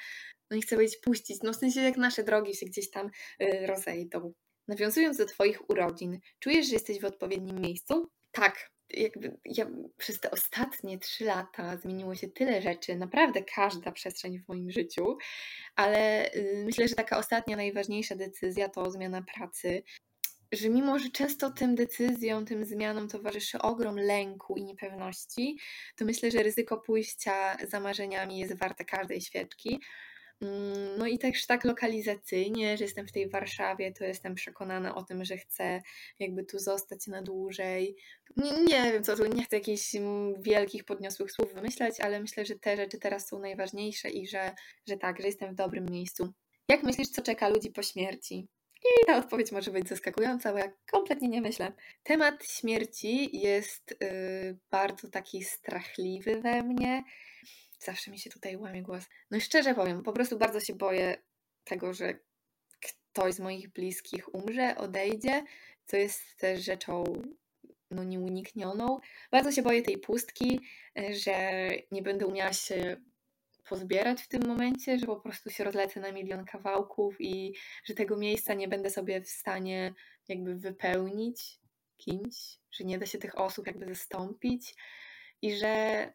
no 0.49 0.55
nie 0.55 0.61
chcę 0.61 0.75
powiedzieć 0.75 0.97
puścić, 0.97 1.37
no 1.43 1.53
w 1.53 1.55
sensie 1.55 1.81
jak 1.81 1.97
nasze 1.97 2.23
drogi 2.23 2.55
się 2.55 2.65
gdzieś 2.65 2.89
tam 2.89 3.09
y, 3.41 3.67
rozejdą. 3.67 4.33
Nawiązując 4.67 5.17
do 5.17 5.25
Twoich 5.25 5.69
urodzin, 5.69 6.19
czujesz, 6.39 6.67
że 6.67 6.73
jesteś 6.73 6.99
w 6.99 7.05
odpowiednim 7.05 7.61
miejscu? 7.61 8.09
Tak, 8.31 8.69
jakby 8.93 9.37
ja 9.45 9.67
przez 9.97 10.19
te 10.19 10.31
ostatnie 10.31 10.99
trzy 10.99 11.25
lata 11.25 11.77
zmieniło 11.77 12.15
się 12.15 12.27
tyle 12.27 12.61
rzeczy, 12.61 12.95
naprawdę 12.95 13.43
każda 13.55 13.91
przestrzeń 13.91 14.39
w 14.39 14.47
moim 14.47 14.71
życiu, 14.71 15.17
ale 15.75 16.31
y, 16.35 16.63
myślę, 16.65 16.87
że 16.87 16.95
taka 16.95 17.17
ostatnia, 17.17 17.55
najważniejsza 17.55 18.15
decyzja 18.15 18.69
to 18.69 18.91
zmiana 18.91 19.21
pracy. 19.35 19.83
Że 20.51 20.69
mimo, 20.69 20.99
że 20.99 21.09
często 21.09 21.51
tym 21.51 21.75
decyzjom, 21.75 22.45
tym 22.45 22.65
zmianom 22.65 23.07
towarzyszy 23.07 23.59
ogrom 23.59 23.95
lęku 23.95 24.57
i 24.57 24.63
niepewności, 24.63 25.57
to 25.95 26.05
myślę, 26.05 26.31
że 26.31 26.43
ryzyko 26.43 26.77
pójścia 26.77 27.57
za 27.67 27.79
marzeniami 27.79 28.39
jest 28.39 28.57
warte 28.57 28.85
każdej 28.85 29.21
świeczki. 29.21 29.79
Mm, 30.43 30.97
no 30.97 31.07
i 31.07 31.19
też 31.19 31.45
tak 31.45 31.63
lokalizacyjnie, 31.63 32.77
że 32.77 32.83
jestem 32.83 33.07
w 33.07 33.11
tej 33.11 33.29
Warszawie, 33.29 33.91
to 33.91 34.03
jestem 34.03 34.35
przekonana 34.35 34.95
o 34.95 35.03
tym, 35.03 35.25
że 35.25 35.37
chcę 35.37 35.81
jakby 36.19 36.43
tu 36.43 36.59
zostać 36.59 37.07
na 37.07 37.21
dłużej. 37.21 37.95
Nie, 38.37 38.51
nie 38.51 38.91
wiem 38.91 39.03
co 39.03 39.15
tu, 39.15 39.25
nie 39.25 39.43
chcę 39.43 39.55
jakichś 39.55 39.95
mm, 39.95 40.41
wielkich, 40.41 40.83
podniosłych 40.83 41.31
słów 41.31 41.53
wymyślać, 41.53 41.99
ale 41.99 42.19
myślę, 42.19 42.45
że 42.45 42.55
te 42.55 42.77
rzeczy 42.77 42.99
teraz 42.99 43.27
są 43.27 43.39
najważniejsze 43.39 44.09
i 44.09 44.27
że, 44.27 44.55
że 44.87 44.97
tak, 44.97 45.21
że 45.21 45.27
jestem 45.27 45.51
w 45.51 45.55
dobrym 45.55 45.85
miejscu. 45.85 46.33
Jak 46.69 46.83
myślisz, 46.83 47.09
co 47.09 47.21
czeka 47.21 47.49
ludzi 47.49 47.71
po 47.71 47.83
śmierci? 47.83 48.47
I 48.85 49.05
ta 49.05 49.17
odpowiedź 49.17 49.51
może 49.51 49.71
być 49.71 49.89
zaskakująca, 49.89 50.51
bo 50.51 50.57
ja 50.57 50.71
kompletnie 50.91 51.27
nie 51.27 51.41
myślę. 51.41 51.71
Temat 52.03 52.45
śmierci 52.45 53.39
jest 53.39 53.97
yy, 54.01 54.57
bardzo 54.71 55.09
taki 55.09 55.43
strachliwy 55.43 56.41
we 56.41 56.63
mnie. 56.63 57.03
Zawsze 57.83 58.11
mi 58.11 58.19
się 58.19 58.29
tutaj 58.29 58.57
łamie 58.57 58.83
głos. 58.83 59.03
No 59.31 59.37
i 59.37 59.41
szczerze 59.41 59.75
powiem, 59.75 60.03
po 60.03 60.13
prostu 60.13 60.37
bardzo 60.37 60.59
się 60.59 60.75
boję 60.75 61.17
tego, 61.63 61.93
że 61.93 62.19
ktoś 62.79 63.33
z 63.33 63.39
moich 63.39 63.69
bliskich 63.69 64.35
umrze, 64.35 64.77
odejdzie, 64.77 65.43
co 65.85 65.97
jest 65.97 66.37
też 66.37 66.65
rzeczą 66.65 67.21
no, 67.91 68.03
nieuniknioną. 68.03 68.99
Bardzo 69.31 69.51
się 69.51 69.61
boję 69.61 69.81
tej 69.81 69.97
pustki, 69.97 70.59
że 71.11 71.69
nie 71.91 72.01
będę 72.01 72.27
umiała 72.27 72.53
się 72.53 72.97
pozbierać 73.69 74.21
w 74.21 74.27
tym 74.27 74.47
momencie, 74.47 74.99
że 74.99 75.05
po 75.05 75.15
prostu 75.15 75.49
się 75.49 75.63
rozlecę 75.63 75.99
na 75.99 76.11
milion 76.11 76.45
kawałków 76.45 77.15
i 77.19 77.53
że 77.85 77.93
tego 77.93 78.17
miejsca 78.17 78.53
nie 78.53 78.67
będę 78.67 78.89
sobie 78.89 79.21
w 79.21 79.29
stanie 79.29 79.93
jakby 80.27 80.55
wypełnić 80.55 81.59
kimś, 81.97 82.59
że 82.71 82.83
nie 82.83 82.99
da 82.99 83.05
się 83.05 83.17
tych 83.17 83.37
osób 83.37 83.67
jakby 83.67 83.85
zastąpić 83.85 84.75
i 85.41 85.55
że, 85.55 86.11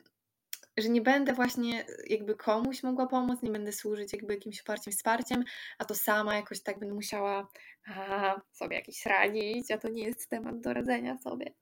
że 0.78 0.88
nie 0.88 1.00
będę 1.00 1.32
właśnie 1.32 1.86
jakby 2.06 2.34
komuś 2.34 2.82
mogła 2.82 3.06
pomóc, 3.06 3.42
nie 3.42 3.50
będę 3.50 3.72
służyć 3.72 4.12
jakby 4.12 4.34
jakimś 4.34 4.58
wsparciem, 4.58 4.92
wsparciem, 4.92 5.44
a 5.78 5.84
to 5.84 5.94
sama 5.94 6.36
jakoś 6.36 6.62
tak 6.62 6.78
będę 6.78 6.94
musiała 6.94 7.48
a, 7.86 8.40
sobie 8.52 8.76
jakiś 8.76 9.06
radzić, 9.06 9.70
a 9.70 9.78
to 9.78 9.88
nie 9.88 10.04
jest 10.04 10.30
temat 10.30 10.60
do 10.60 10.72
radzenia 10.72 11.18
sobie. 11.18 11.54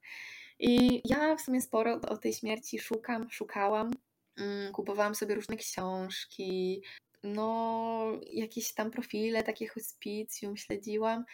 I 0.59 1.03
ja 1.05 1.37
w 1.37 1.41
sumie 1.41 1.61
sporo 1.61 2.01
o 2.09 2.17
tej 2.17 2.33
śmierci 2.33 2.79
szukam, 2.79 3.31
szukałam, 3.31 3.91
Mm, 4.37 4.73
kupowałam 4.73 5.15
sobie 5.15 5.35
różne 5.35 5.57
książki, 5.57 6.83
no 7.23 8.21
jakieś 8.33 8.75
tam 8.75 8.91
profile, 8.91 9.43
takie 9.43 9.69
hospicjum 9.69 10.57
śledziłam 10.57 11.25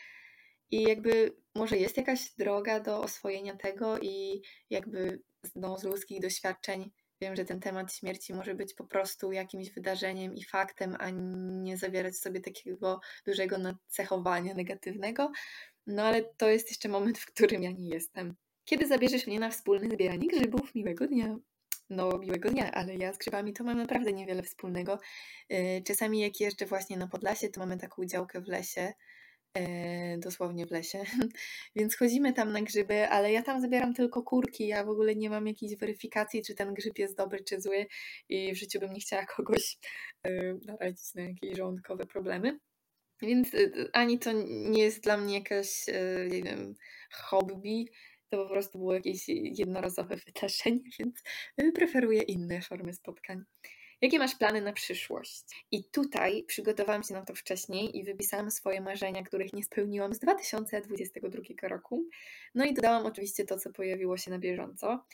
i 0.71 0.83
jakby 0.83 1.37
może 1.55 1.77
jest 1.77 1.97
jakaś 1.97 2.35
droga 2.39 2.81
do 2.81 3.01
oswojenia 3.01 3.57
tego 3.57 3.99
i 3.99 4.43
jakby 4.71 5.23
no, 5.55 5.79
z 5.79 5.85
ludzkich 5.85 6.21
doświadczeń 6.21 6.91
wiem, 7.23 7.37
że 7.37 7.45
ten 7.45 7.61
temat 7.61 7.95
śmierci 7.95 8.35
może 8.35 8.55
być 8.55 8.75
po 8.75 8.85
prostu 8.85 9.33
jakimś 9.33 9.71
wydarzeniem 9.71 10.35
i 10.35 10.45
faktem, 10.45 10.97
a 10.99 11.11
nie 11.63 11.77
zawierać 11.77 12.17
sobie 12.17 12.41
takiego 12.41 13.01
dużego 13.27 13.59
nacechowania 13.59 14.55
negatywnego. 14.55 15.33
No 15.87 16.03
ale 16.03 16.23
to 16.23 16.49
jest 16.49 16.69
jeszcze 16.69 16.89
moment, 16.89 17.19
w 17.19 17.27
którym 17.27 17.63
ja 17.63 17.71
nie 17.71 17.89
jestem. 17.89 18.35
Kiedy 18.65 18.87
zabierzesz 18.87 19.27
mnie 19.27 19.41
na 19.41 19.51
wspólne 19.51 19.91
zbieranie 19.91 20.29
grzybów? 20.29 20.75
Miłego 20.75 21.07
dnia 21.07 21.37
no 21.93 22.19
miłego 22.19 22.51
dnia, 22.51 22.73
ale 22.73 22.95
ja 22.95 23.13
z 23.13 23.19
grzybami 23.19 23.53
to 23.53 23.65
mam 23.65 23.79
naprawdę 23.79 24.13
niewiele 24.13 24.43
wspólnego. 24.43 24.99
E, 25.49 25.83
czasami 25.83 26.21
jak 26.21 26.41
jeżdżę 26.41 26.67
właśnie 26.67 26.97
na 26.97 27.09
Podlasie, 27.09 27.49
to 27.49 27.61
mamy 27.61 27.79
taką 27.79 28.05
działkę 28.05 28.41
w 28.41 28.49
lesie, 28.49 28.93
dosłownie 30.19 30.67
w 30.67 30.71
lesie, 30.71 31.05
więc 31.77 31.97
chodzimy 31.97 32.33
tam 32.33 32.53
na 32.53 32.63
grzyby, 32.63 33.09
ale 33.09 33.33
ja 33.33 33.43
tam 33.43 33.61
zabieram 33.61 33.95
tylko 33.95 34.23
kurki, 34.23 34.67
ja 34.67 34.85
w 34.85 34.89
ogóle 34.89 35.17
nie 35.17 35.31
mam 35.31 35.47
jakiejś 35.47 35.77
weryfikacji, 35.77 36.43
czy 36.43 36.55
ten 36.55 36.75
grzyb 36.75 36.99
jest 36.99 37.17
dobry, 37.17 37.45
czy 37.45 37.61
zły 37.61 37.87
i 38.29 38.55
w 38.55 38.59
życiu 38.59 38.81
bym 38.81 38.93
nie 38.93 39.01
chciała 39.01 39.27
kogoś 39.37 39.79
e, 40.25 40.31
narazić 40.67 41.15
na 41.15 41.23
jakieś 41.23 41.57
żołądkowe 41.57 42.07
problemy. 42.07 42.59
Więc 43.23 43.49
ani 43.93 44.19
to 44.19 44.33
nie 44.47 44.83
jest 44.83 45.03
dla 45.03 45.17
mnie 45.17 45.35
jakaś, 45.35 45.87
nie 46.31 46.43
wiem, 46.43 46.75
hobby, 47.13 47.87
to 48.29 48.45
po 48.45 48.49
prostu 48.49 48.79
było 48.79 48.95
jakieś 48.95 49.29
jednorazowe 49.29 50.17
wydarzenie, 50.17 50.81
więc 50.99 51.23
preferuję 51.75 52.23
inne 52.23 52.61
formy 52.61 52.95
spotkań. 52.95 53.45
Jakie 54.03 54.19
masz 54.19 54.35
plany 54.35 54.61
na 54.61 54.73
przyszłość? 54.73 55.45
I 55.71 55.85
tutaj 55.85 56.45
przygotowałam 56.45 57.03
się 57.03 57.15
na 57.15 57.25
to 57.25 57.35
wcześniej 57.35 57.99
i 57.99 58.05
wypisałam 58.05 58.51
swoje 58.51 58.81
marzenia, 58.81 59.23
których 59.23 59.53
nie 59.53 59.65
spełniłam 59.65 60.15
z 60.15 60.19
2022 60.19 61.69
roku. 61.69 62.05
No 62.55 62.65
i 62.65 62.75
dodałam 62.75 63.07
oczywiście 63.07 63.45
to, 63.45 63.59
co 63.59 63.73
pojawiło 63.73 64.17
się 64.17 64.31
na 64.31 64.39
bieżąco. 64.39 65.05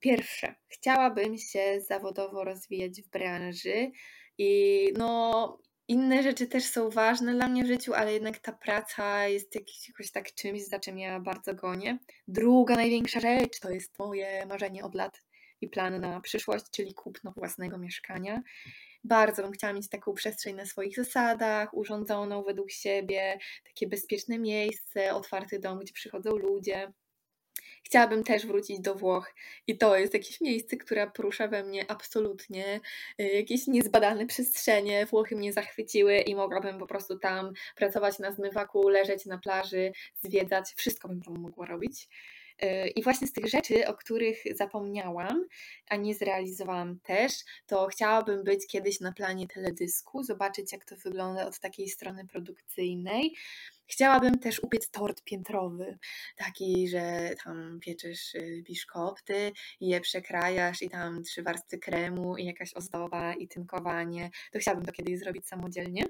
Pierwsze, 0.00 0.54
chciałabym 0.68 1.38
się 1.38 1.80
zawodowo 1.80 2.44
rozwijać 2.44 3.02
w 3.02 3.08
branży 3.08 3.90
i 4.38 4.92
no, 4.98 5.58
inne 5.88 6.22
rzeczy 6.22 6.46
też 6.46 6.64
są 6.64 6.90
ważne 6.90 7.34
dla 7.34 7.48
mnie 7.48 7.64
w 7.64 7.66
życiu, 7.66 7.94
ale 7.94 8.12
jednak 8.12 8.38
ta 8.38 8.52
praca 8.52 9.28
jest 9.28 9.54
jakoś 9.88 10.10
tak 10.10 10.34
czymś, 10.34 10.64
za 10.64 10.80
czym 10.80 10.98
ja 10.98 11.20
bardzo 11.20 11.54
gonię. 11.54 11.98
Druga 12.28 12.74
największa 12.74 13.20
rzecz 13.20 13.60
to 13.60 13.70
jest 13.70 13.98
moje 13.98 14.46
marzenie 14.46 14.84
od 14.84 14.94
lat 14.94 15.27
i 15.60 15.68
plan 15.68 16.00
na 16.00 16.20
przyszłość, 16.20 16.64
czyli 16.70 16.94
kupno 16.94 17.32
własnego 17.36 17.78
mieszkania. 17.78 18.42
Bardzo 19.04 19.42
bym 19.42 19.52
chciała 19.52 19.72
mieć 19.72 19.88
taką 19.88 20.14
przestrzeń 20.14 20.56
na 20.56 20.66
swoich 20.66 20.96
zasadach, 20.96 21.74
urządzoną 21.74 22.42
według 22.42 22.70
siebie, 22.70 23.38
takie 23.64 23.86
bezpieczne 23.86 24.38
miejsce, 24.38 25.14
otwarty 25.14 25.58
dom, 25.58 25.78
gdzie 25.78 25.92
przychodzą 25.92 26.30
ludzie. 26.30 26.92
Chciałabym 27.84 28.24
też 28.24 28.46
wrócić 28.46 28.80
do 28.80 28.94
Włoch 28.94 29.34
i 29.66 29.78
to 29.78 29.96
jest 29.96 30.14
jakieś 30.14 30.40
miejsce, 30.40 30.76
które 30.76 31.10
porusza 31.10 31.48
we 31.48 31.64
mnie 31.64 31.90
absolutnie. 31.90 32.80
Y, 33.20 33.24
jakieś 33.24 33.66
niezbadane 33.66 34.26
przestrzenie, 34.26 35.06
Włochy 35.06 35.36
mnie 35.36 35.52
zachwyciły 35.52 36.18
i 36.18 36.34
mogłabym 36.34 36.78
po 36.78 36.86
prostu 36.86 37.18
tam 37.18 37.52
pracować 37.76 38.18
na 38.18 38.32
zmywaku, 38.32 38.88
leżeć 38.88 39.26
na 39.26 39.38
plaży, 39.38 39.92
zwiedzać, 40.22 40.74
wszystko 40.76 41.08
bym 41.08 41.22
tam 41.22 41.38
mogła 41.38 41.66
robić. 41.66 42.08
Y, 42.62 42.88
I 42.88 43.02
właśnie 43.02 43.26
z 43.26 43.32
tych 43.32 43.46
rzeczy, 43.46 43.86
o 43.86 43.94
których 43.94 44.38
zapomniałam, 44.56 45.44
a 45.88 45.96
nie 45.96 46.14
zrealizowałam 46.14 46.98
też, 47.00 47.32
to 47.66 47.86
chciałabym 47.86 48.44
być 48.44 48.66
kiedyś 48.66 49.00
na 49.00 49.12
planie 49.12 49.48
teledysku, 49.48 50.22
zobaczyć 50.22 50.72
jak 50.72 50.84
to 50.84 50.96
wygląda 50.96 51.46
od 51.46 51.58
takiej 51.60 51.88
strony 51.88 52.26
produkcyjnej. 52.26 53.34
Chciałabym 53.86 54.38
też 54.38 54.58
upiec 54.62 54.90
tort 54.90 55.22
piętrowy, 55.24 55.98
taki, 56.36 56.88
że 56.88 57.30
tam 57.44 57.80
pieczysz 57.80 58.34
y, 58.34 58.62
biszkopty 58.66 59.52
je 59.80 60.00
przekrajasz 60.00 60.82
i 60.82 60.90
tam 60.90 61.22
trzy 61.22 61.42
warstwy 61.42 61.78
kremu 61.78 62.36
i 62.36 62.44
jakaś 62.44 62.74
ozdoba 62.74 63.34
i 63.34 63.48
tynkowanie. 63.48 64.30
To 64.52 64.58
chciałabym 64.58 64.86
to 64.86 64.92
kiedyś 64.92 65.18
zrobić 65.18 65.46
samodzielnie. 65.46 66.04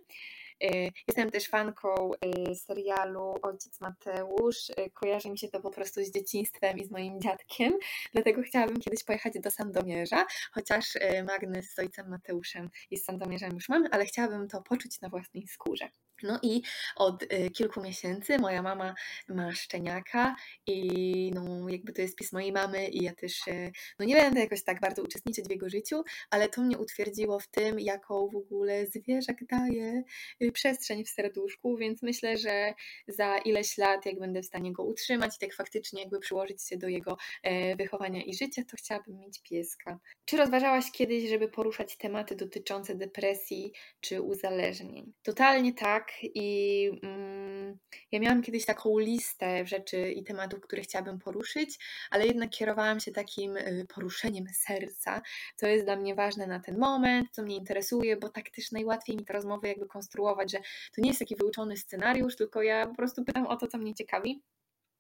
Y, 0.65 0.93
jestem 1.09 1.31
też 1.31 1.49
fanką 1.49 2.11
y, 2.15 2.55
serialu 2.55 3.35
Ojciec 3.43 3.81
Mateusz. 3.81 4.71
Y, 4.71 4.91
kojarzy 4.95 5.31
mi 5.31 5.39
się 5.39 5.49
to 5.49 5.61
po 5.61 5.71
prostu 5.71 6.05
z 6.05 6.11
dzieciństwem 6.11 6.79
i 6.79 6.85
z 6.85 6.91
moim 6.91 7.21
dziadkiem, 7.21 7.73
dlatego 8.13 8.43
chciałabym 8.43 8.81
kiedyś 8.81 9.05
pojechać 9.05 9.33
do 9.41 9.51
Sandomierza, 9.51 10.27
chociaż 10.53 10.85
magnes 11.27 11.75
z 11.75 11.79
Ojcem 11.79 12.09
Mateuszem 12.09 12.71
i 12.91 12.97
z 12.97 13.05
Sandomierzem 13.05 13.55
już 13.55 13.69
mam, 13.69 13.89
ale 13.91 14.05
chciałabym 14.05 14.49
to 14.49 14.63
poczuć 14.63 15.01
na 15.01 15.09
własnej 15.09 15.49
skórze. 15.49 15.89
No 16.23 16.39
i 16.43 16.63
od 16.97 17.25
kilku 17.55 17.83
miesięcy 17.83 18.39
moja 18.39 18.63
mama 18.63 18.95
ma 19.29 19.53
szczeniaka 19.53 20.37
i 20.67 21.31
no 21.35 21.69
jakby 21.69 21.93
to 21.93 22.03
jest 22.03 22.17
pies 22.17 22.33
mojej 22.33 22.53
mamy 22.53 22.89
i 22.89 23.05
ja 23.05 23.15
też 23.15 23.41
no 23.99 24.05
nie 24.05 24.15
będę 24.15 24.41
jakoś 24.41 24.65
tak 24.65 24.81
bardzo 24.81 25.03
uczestniczyć 25.03 25.45
w 25.47 25.51
jego 25.51 25.69
życiu, 25.69 26.03
ale 26.31 26.49
to 26.49 26.63
mnie 26.63 26.79
utwierdziło 26.79 27.41
w 27.41 27.47
tym, 27.47 27.81
jaką 27.81 28.29
w 28.29 28.37
ogóle 28.37 28.87
zwierzak 28.87 29.45
daje 29.45 30.03
przestrzeń 30.53 31.05
w 31.05 31.11
serduszku, 31.11 31.77
więc 31.77 32.03
myślę, 32.03 32.37
że 32.37 32.75
za 33.09 33.39
ileś 33.39 33.79
lat, 33.79 34.07
jak 34.07 34.19
będę 34.19 34.43
w 34.43 34.47
stanie 34.47 34.73
go 34.73 34.85
utrzymać 34.85 35.37
i 35.37 35.39
tak 35.39 35.55
faktycznie 35.55 36.03
jakby 36.03 36.21
przyłożyć 36.21 36.63
się 36.63 36.77
do 36.77 36.89
jego 36.89 37.17
e, 37.43 37.77
wychowania 37.77 38.23
i 38.23 38.35
życia, 38.35 38.63
to 38.71 38.77
chciałabym 38.77 39.19
mieć 39.19 39.43
pieska. 39.43 39.99
Czy 40.25 40.37
rozważałaś 40.37 40.91
kiedyś, 40.93 41.29
żeby 41.29 41.49
poruszać 41.49 41.97
tematy 41.97 42.37
dotyczące 42.37 42.95
depresji 42.95 43.73
czy 44.01 44.23
uzależnień? 44.23 45.13
Totalnie 45.23 45.75
tak 45.75 46.08
i 46.23 46.91
mm, 47.03 47.79
ja 48.13 48.21
miałam 48.21 48.43
kiedyś 48.43 48.67
taką 48.67 48.99
listę 48.99 49.67
rzeczy 49.67 50.13
i 50.13 50.25
tematów, 50.25 50.61
które 50.61 50.83
chciałabym 50.83 51.19
poruszyć, 51.19 51.79
ale 52.11 52.27
jednak 52.27 52.51
kierowałam 52.51 53.01
się 53.01 53.13
takim 53.13 53.57
y, 53.57 53.87
poruszeniem 53.95 54.45
serca, 54.55 55.23
co 55.57 55.67
jest 55.67 55.85
dla 55.85 55.97
mnie 55.97 56.15
ważne 56.15 56.47
na 56.47 56.61
ten 56.61 56.79
moment, 56.79 57.29
co 57.33 57.43
mnie 57.43 57.57
interesuje, 57.57 58.17
bo 58.17 58.29
tak 58.29 58.51
też 58.51 58.73
najłatwiej 58.73 59.17
mi 59.17 59.25
te 59.25 59.33
rozmowy 59.33 59.69
jakby 59.69 59.87
konstruować 59.87 60.49
że 60.51 60.59
to 60.95 61.01
nie 61.01 61.09
jest 61.09 61.19
taki 61.19 61.37
wyuczony 61.37 61.77
scenariusz, 61.77 62.37
tylko 62.37 62.63
ja 62.63 62.87
po 62.87 62.95
prostu 62.95 63.25
pytam 63.25 63.47
o 63.47 63.57
to, 63.57 63.67
co 63.67 63.79
mnie 63.79 63.95
ciekawi. 63.95 64.43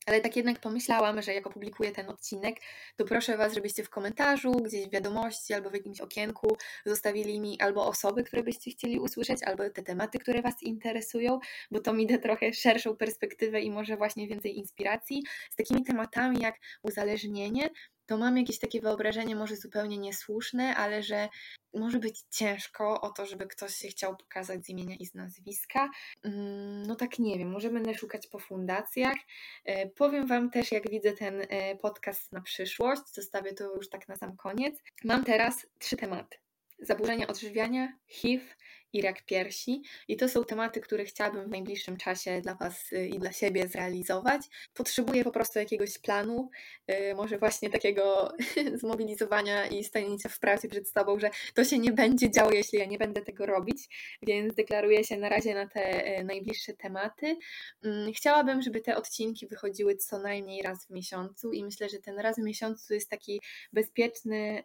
Ale 0.07 0.21
tak 0.21 0.37
jednak 0.37 0.61
pomyślałam, 0.61 1.23
że 1.23 1.35
jak 1.35 1.47
opublikuję 1.47 1.93
ten 1.93 2.09
odcinek, 2.09 2.57
to 2.97 3.05
proszę 3.05 3.37
Was, 3.37 3.55
żebyście 3.55 3.85
w 3.85 3.91
komentarzu, 3.91 4.53
gdzieś 4.53 4.87
w 4.87 4.91
wiadomości 4.91 5.55
albo 5.55 5.71
w 5.71 5.75
jakimś 5.75 6.01
okienku 6.01 6.57
zostawili 6.87 7.41
mi 7.41 7.61
albo 7.61 7.87
osoby, 7.87 8.25
które 8.25 8.43
byście 8.43 8.71
chcieli 8.71 9.01
usłyszeć, 9.01 9.43
albo 9.43 9.71
te 9.71 9.83
tematy, 9.83 10.19
które 10.19 10.43
Was 10.43 10.63
interesują, 10.63 11.39
bo 11.71 11.81
to 11.81 11.93
mi 11.93 12.07
da 12.07 12.19
trochę 12.19 12.53
szerszą 12.53 12.97
perspektywę 12.97 13.61
i 13.61 13.71
może 13.71 13.97
właśnie 13.97 14.29
więcej 14.29 14.59
inspiracji 14.59 15.23
z 15.51 15.57
takimi 15.57 15.85
tematami 15.85 16.41
jak 16.41 16.55
uzależnienie, 16.83 17.71
to 18.09 18.17
mam 18.17 18.39
jakieś 18.39 18.59
takie 18.59 18.81
wyobrażenie, 18.81 19.37
może 19.37 19.57
zupełnie 19.57 19.99
niesłuszne, 19.99 20.77
ale 20.77 21.03
że 21.03 21.29
może 21.75 21.99
być 21.99 22.23
ciężko 22.31 23.01
o 23.01 23.11
to, 23.11 23.27
żeby 23.27 23.47
ktoś 23.47 23.75
się 23.75 23.89
chciał 23.89 24.17
pokazać 24.17 24.67
z 24.67 24.69
imienia 24.69 24.97
i 24.97 25.07
z 25.07 25.15
nazwiska. 25.15 25.91
Mm, 26.23 26.83
no 26.83 26.97
tak 26.97 27.19
nie 27.19 27.39
wiem, 27.39 27.51
może 27.51 27.71
będę 27.71 27.95
szukać 27.95 28.27
po 28.27 28.39
fundacjach. 28.39 29.17
E, 29.65 29.87
powiem 29.87 30.27
Wam 30.27 30.51
też, 30.51 30.73
jak 30.73 30.91
widzę 30.91 31.13
ten 31.13 31.41
e, 31.49 31.77
podcast 31.77 32.33
na 32.33 32.41
przyszłość, 32.41 33.03
zostawię 33.15 33.53
to 33.53 33.75
już 33.75 33.89
tak 33.89 34.09
na 34.09 34.17
sam 34.17 34.37
koniec. 34.37 34.83
Mam 35.05 35.25
teraz 35.25 35.67
trzy 35.79 35.97
tematy. 35.97 36.39
Zaburzenia 36.79 37.27
odżywiania, 37.27 37.93
HIV 38.07 38.45
i 38.93 39.03
rak 39.03 39.23
piersi. 39.23 39.83
I 40.09 40.17
to 40.17 40.29
są 40.29 40.45
tematy, 40.45 40.81
które 40.81 41.05
chciałabym 41.05 41.45
w 41.45 41.49
najbliższym 41.49 41.97
czasie 41.97 42.41
dla 42.41 42.55
Was 42.55 42.93
y, 42.93 43.09
i 43.09 43.19
dla 43.19 43.33
siebie 43.33 43.69
zrealizować. 43.69 44.43
Potrzebuję 44.75 45.25
po 45.25 45.31
prostu 45.31 45.59
jakiegoś 45.59 45.99
planu, 45.99 46.51
y, 46.91 47.15
może 47.15 47.39
właśnie 47.39 47.71
takiego 47.71 48.33
zmobilizowania 48.81 49.67
i 49.67 49.85
stanięcia 49.85 50.29
w 50.29 50.39
pracy 50.39 50.69
przed 50.69 50.89
sobą, 50.89 51.19
że 51.19 51.31
to 51.55 51.65
się 51.65 51.79
nie 51.79 51.93
będzie 51.93 52.31
działo, 52.31 52.53
jeśli 52.53 52.79
ja 52.79 52.87
nie 52.87 52.99
będę 52.99 53.23
tego 53.23 53.47
robić, 53.47 53.79
więc 54.23 54.55
deklaruję 54.55 55.05
się 55.05 55.17
na 55.17 55.29
razie 55.29 55.55
na 55.55 55.67
te 55.67 56.19
y, 56.21 56.25
najbliższe 56.25 56.73
tematy. 56.73 57.37
Mm, 57.85 58.13
chciałabym, 58.13 58.63
żeby 58.63 58.81
te 58.81 58.97
odcinki 58.97 59.47
wychodziły 59.47 59.97
co 59.97 60.19
najmniej 60.19 60.63
raz 60.63 60.87
w 60.87 60.91
miesiącu 60.91 61.53
i 61.53 61.65
myślę, 61.65 61.89
że 61.89 61.99
ten 61.99 62.19
raz 62.19 62.37
w 62.37 62.43
miesiącu 62.43 62.95
jest 62.95 63.11
taki 63.11 63.41
bezpieczny 63.73 64.65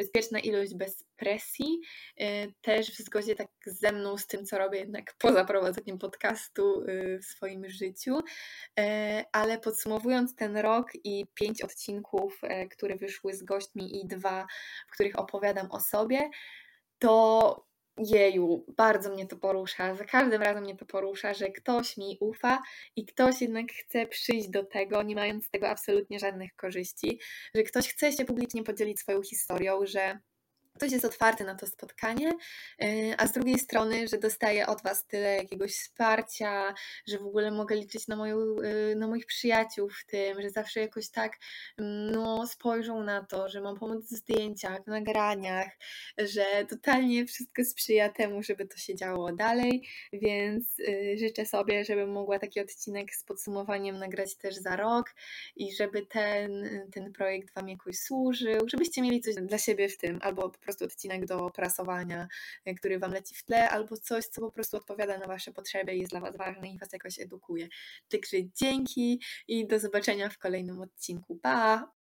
bezpieczna 0.00 0.38
ilość 0.38 0.74
bez 0.74 1.04
presji, 1.16 1.80
y, 2.20 2.54
też 2.60 2.90
w 2.90 2.98
zgodzie 2.98 3.34
tak 3.34 3.48
ze 3.66 3.92
mną, 3.92 4.18
z 4.18 4.26
tym, 4.26 4.46
co 4.46 4.58
robię 4.58 4.78
jednak 4.78 5.14
poza 5.18 5.44
prowadzeniem 5.44 5.98
podcastu 5.98 6.82
y, 6.82 7.18
w 7.18 7.24
swoim 7.24 7.68
życiu. 7.68 8.18
Y, 8.18 8.82
ale 9.32 9.58
podsumowując 9.58 10.34
ten 10.34 10.56
rok 10.56 10.86
i 11.04 11.26
pięć 11.34 11.62
odcinków, 11.62 12.40
które 12.70 12.96
wyszły 12.96 13.34
z 13.34 13.42
gośćmi 13.42 14.00
i 14.00 14.06
dwa, 14.06 14.46
w 14.88 14.92
których 14.92 15.18
opowiadam 15.18 15.70
o 15.70 15.80
sobie, 15.80 16.30
to 16.98 17.69
jeju, 17.98 18.64
bardzo 18.76 19.10
mnie 19.10 19.26
to 19.26 19.36
porusza. 19.36 19.94
Za 19.94 20.04
każdym 20.04 20.42
razem 20.42 20.64
mnie 20.64 20.76
to 20.76 20.86
porusza, 20.86 21.34
że 21.34 21.48
ktoś 21.48 21.96
mi 21.96 22.16
ufa 22.20 22.62
i 22.96 23.06
ktoś 23.06 23.40
jednak 23.40 23.66
chce 23.72 24.06
przyjść 24.06 24.48
do 24.48 24.64
tego, 24.64 25.02
nie 25.02 25.14
mając 25.14 25.46
z 25.46 25.50
tego 25.50 25.68
absolutnie 25.68 26.18
żadnych 26.18 26.56
korzyści, 26.56 27.20
że 27.54 27.62
ktoś 27.62 27.88
chce 27.88 28.12
się 28.12 28.24
publicznie 28.24 28.62
podzielić 28.62 29.00
swoją 29.00 29.22
historią, 29.22 29.80
że 29.86 30.18
ktoś 30.80 30.92
jest 30.92 31.04
otwarty 31.04 31.44
na 31.44 31.54
to 31.54 31.66
spotkanie, 31.66 32.32
y, 32.82 33.14
a 33.18 33.26
z 33.26 33.32
drugiej 33.32 33.58
strony, 33.58 34.08
że 34.08 34.18
dostaję 34.18 34.66
od 34.66 34.82
Was 34.82 35.06
tyle 35.06 35.36
jakiegoś 35.36 35.72
wsparcia, 35.72 36.74
że 37.08 37.18
w 37.18 37.26
ogóle 37.26 37.50
mogę 37.50 37.76
liczyć 37.76 38.08
na, 38.08 38.16
moją, 38.16 38.36
y, 38.38 38.96
na 38.96 39.08
moich 39.08 39.26
przyjaciół 39.26 39.90
w 39.90 40.04
tym, 40.06 40.42
że 40.42 40.50
zawsze 40.50 40.80
jakoś 40.80 41.10
tak 41.10 41.38
mm, 41.78 42.12
no, 42.12 42.46
spojrzą 42.46 43.04
na 43.04 43.24
to, 43.24 43.48
że 43.48 43.60
mam 43.60 43.78
pomoc 43.78 44.04
w 44.04 44.08
zdjęciach, 44.08 44.84
w 44.84 44.86
nagraniach, 44.86 45.68
że 46.18 46.44
totalnie 46.68 47.26
wszystko 47.26 47.64
sprzyja 47.64 48.08
temu, 48.08 48.42
żeby 48.42 48.66
to 48.66 48.76
się 48.76 48.94
działo 48.94 49.32
dalej, 49.32 49.88
więc 50.12 50.78
y, 50.78 51.16
życzę 51.18 51.46
sobie, 51.46 51.84
żebym 51.84 52.12
mogła 52.12 52.38
taki 52.38 52.60
odcinek 52.60 53.14
z 53.14 53.24
podsumowaniem 53.24 53.98
nagrać 53.98 54.36
też 54.36 54.54
za 54.54 54.76
rok 54.76 55.14
i 55.56 55.74
żeby 55.74 56.06
ten, 56.06 56.50
ten 56.92 57.12
projekt 57.12 57.54
Wam 57.54 57.68
jakoś 57.68 57.98
służył, 57.98 58.68
żebyście 58.68 59.02
mieli 59.02 59.20
coś 59.20 59.34
dla 59.34 59.58
siebie 59.58 59.88
w 59.88 59.98
tym, 59.98 60.18
albo 60.22 60.50
po 60.50 60.58
prostu 60.70 60.84
odcinek 60.84 61.26
do 61.26 61.50
prasowania, 61.50 62.28
e, 62.64 62.74
który 62.74 62.98
Wam 62.98 63.12
leci 63.12 63.34
w 63.34 63.44
tle, 63.44 63.70
albo 63.70 63.96
coś, 63.96 64.26
co 64.26 64.40
po 64.40 64.52
prostu 64.52 64.76
odpowiada 64.76 65.18
na 65.18 65.26
Wasze 65.26 65.52
potrzeby 65.52 65.96
jest 65.96 66.10
dla 66.10 66.20
Was 66.20 66.36
ważne 66.36 66.68
i 66.68 66.78
Was 66.78 66.92
jakoś 66.92 67.18
edukuje. 67.18 67.68
Także 68.08 68.36
dzięki 68.54 69.22
i 69.48 69.66
do 69.66 69.78
zobaczenia 69.78 70.28
w 70.28 70.38
kolejnym 70.38 70.80
odcinku. 70.80 71.36
Pa! 71.36 71.99